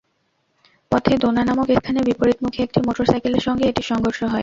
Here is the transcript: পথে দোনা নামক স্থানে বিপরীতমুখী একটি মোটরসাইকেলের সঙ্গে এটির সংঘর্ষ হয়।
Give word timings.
পথে 0.91 1.13
দোনা 1.17 1.41
নামক 1.45 1.67
স্থানে 1.77 1.99
বিপরীতমুখী 2.07 2.59
একটি 2.63 2.79
মোটরসাইকেলের 2.87 3.45
সঙ্গে 3.47 3.63
এটির 3.67 3.89
সংঘর্ষ 3.91 4.19
হয়। 4.23 4.39